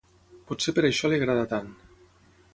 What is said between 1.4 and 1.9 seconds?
tant.